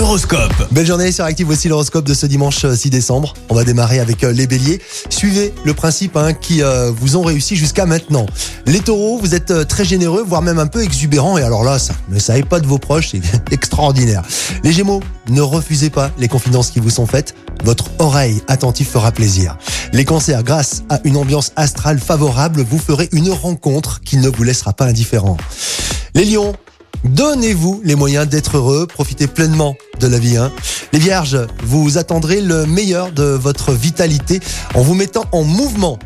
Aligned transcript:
Horoscope. 0.00 0.52
Belle 0.72 0.86
journée 0.86 1.10
sur 1.10 1.24
Active, 1.24 1.46
voici 1.46 1.68
l'horoscope 1.68 2.04
de 2.04 2.12
ce 2.12 2.26
dimanche 2.26 2.64
euh, 2.64 2.74
6 2.74 2.90
décembre. 2.90 3.34
On 3.48 3.54
va 3.54 3.64
démarrer 3.64 3.98
avec 3.98 4.24
euh, 4.24 4.32
les 4.32 4.46
béliers. 4.46 4.80
Suivez 5.08 5.54
le 5.64 5.74
principe 5.74 6.16
hein, 6.16 6.34
qui 6.34 6.62
euh, 6.62 6.90
vous 6.90 7.16
ont 7.16 7.22
réussi 7.22 7.56
jusqu'à 7.56 7.86
maintenant. 7.86 8.26
Les 8.66 8.80
taureaux, 8.80 9.18
vous 9.18 9.34
êtes 9.34 9.50
euh, 9.50 9.64
très 9.64 9.84
généreux, 9.84 10.22
voire 10.26 10.42
même 10.42 10.58
un 10.58 10.66
peu 10.66 10.82
exubérants. 10.82 11.38
Et 11.38 11.42
alors 11.42 11.64
là, 11.64 11.78
ça 11.78 11.94
ne 12.08 12.18
savez 12.18 12.42
pas 12.42 12.60
de 12.60 12.66
vos 12.66 12.78
proches, 12.78 13.10
c'est 13.12 13.22
extraordinaire. 13.52 14.22
Les 14.62 14.72
gémeaux, 14.72 15.02
ne 15.28 15.40
refusez 15.40 15.90
pas 15.90 16.10
les 16.18 16.28
confidences 16.28 16.70
qui 16.70 16.80
vous 16.80 16.90
sont 16.90 17.06
faites. 17.06 17.34
Votre 17.64 17.90
oreille 17.98 18.42
attentive 18.48 18.88
fera 18.88 19.12
plaisir. 19.12 19.56
Les 19.92 20.04
cancers, 20.04 20.42
grâce 20.42 20.82
à 20.90 21.00
une 21.04 21.16
ambiance 21.16 21.52
astrale 21.56 21.98
favorable, 21.98 22.62
vous 22.68 22.78
ferez 22.78 23.08
une 23.12 23.30
rencontre 23.30 24.00
qui 24.02 24.18
ne 24.18 24.28
vous 24.28 24.42
laissera 24.42 24.72
pas 24.72 24.84
indifférent. 24.84 25.36
Les 26.14 26.24
lions, 26.24 26.54
Donnez-vous 27.04 27.82
les 27.84 27.94
moyens 27.94 28.26
d'être 28.26 28.56
heureux, 28.56 28.86
profitez 28.86 29.28
pleinement 29.28 29.76
de 29.98 30.06
la 30.06 30.18
vie. 30.18 30.36
hein. 30.36 30.52
Les 30.92 30.98
vierges, 30.98 31.38
vous 31.64 31.98
attendrez 31.98 32.40
le 32.40 32.66
meilleur 32.66 33.12
de 33.12 33.24
votre 33.24 33.72
vitalité 33.72 34.40
en 34.74 34.82
vous 34.82 34.94
mettant 34.94 35.24
en 35.32 35.42
mouvement. 35.42 35.98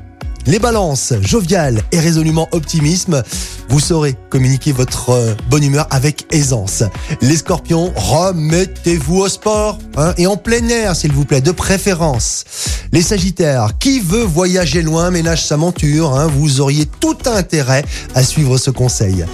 Les 0.47 0.59
balances, 0.59 1.13
joviales 1.21 1.83
et 1.93 2.01
résolument 2.01 2.49
optimisme, 2.53 3.23
vous 3.69 3.79
saurez 3.79 4.17
communiquer 4.31 4.73
votre 4.73 5.11
euh, 5.11 5.35
bonne 5.51 5.63
humeur 5.63 5.87
avec 5.91 6.27
aisance. 6.31 6.83
Les 7.21 7.37
scorpions, 7.37 7.93
remettez-vous 7.95 9.19
au 9.19 9.29
sport 9.29 9.79
hein, 9.99 10.15
et 10.17 10.27
en 10.27 10.39
plein 10.39 10.67
air 10.69 10.97
s'il 10.97 11.13
vous 11.13 11.27
plaît, 11.27 11.43
de 11.43 11.51
préférence. 11.51 12.45
Les 12.91 13.03
sagittaires, 13.03 13.79
qui 13.79 14.01
veut 14.01 14.25
voyager 14.25 14.81
loin 14.81 15.11
ménage 15.11 15.45
sa 15.45 15.59
monture, 15.59 16.15
hein, 16.19 16.27
vous 16.27 16.61
auriez 16.63 16.87
tout 17.01 17.19
intérêt 17.27 17.85
à 18.15 18.25
suivre 18.25 18.57
ce 18.57 18.71
conseil. 18.71 19.27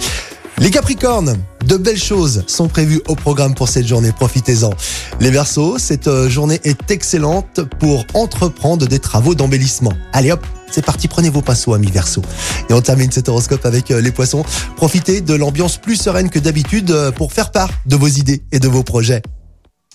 Les 0.57 0.71
Capricornes, 0.71 1.37
de 1.67 1.75
belles 1.75 1.99
choses 1.99 2.43
sont 2.47 2.69
prévues 2.69 3.01
au 3.07 3.15
programme 3.15 3.53
pour 3.53 3.67
cette 3.67 3.85
journée, 3.85 4.11
profitez-en. 4.13 4.71
Les 5.19 5.29
Verseaux, 5.29 5.77
cette 5.77 6.07
euh, 6.07 6.29
journée 6.29 6.61
est 6.63 6.89
excellente 6.89 7.59
pour 7.79 8.05
entreprendre 8.13 8.87
des 8.87 8.99
travaux 8.99 9.35
d'embellissement. 9.35 9.91
Allez 10.13 10.31
hop, 10.31 10.45
c'est 10.71 10.85
parti, 10.85 11.09
prenez 11.09 11.29
vos 11.29 11.41
pinceaux, 11.41 11.73
amis 11.73 11.91
Verseaux. 11.91 12.21
Et 12.69 12.73
on 12.73 12.81
termine 12.81 13.11
cet 13.11 13.27
horoscope 13.27 13.65
avec 13.65 13.91
euh, 13.91 13.99
les 13.99 14.11
Poissons. 14.11 14.45
Profitez 14.77 15.19
de 15.19 15.33
l'ambiance 15.33 15.77
plus 15.77 15.97
sereine 15.97 16.29
que 16.29 16.39
d'habitude 16.39 16.89
euh, 16.91 17.11
pour 17.11 17.33
faire 17.33 17.51
part 17.51 17.69
de 17.85 17.97
vos 17.97 18.07
idées 18.07 18.41
et 18.53 18.59
de 18.59 18.67
vos 18.69 18.83
projets. 18.83 19.21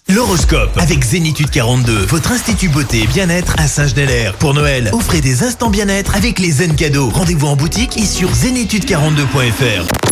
L'horoscope 0.08 0.76
avec 0.76 1.02
Zénitude 1.02 1.48
42, 1.48 2.04
votre 2.06 2.32
institut 2.32 2.68
beauté 2.68 3.04
et 3.04 3.06
bien-être 3.06 3.54
à 3.58 3.66
Saint-Genélaire. 3.66 4.34
Pour 4.34 4.52
Noël, 4.52 4.90
offrez 4.92 5.22
des 5.22 5.42
instants 5.42 5.70
bien-être 5.70 6.16
avec 6.16 6.38
les 6.38 6.50
zen 6.50 6.74
cadeaux. 6.74 7.08
Rendez-vous 7.08 7.46
en 7.46 7.56
boutique 7.56 7.96
et 7.96 8.04
sur 8.04 8.30
zénitude42.fr. 8.30 10.11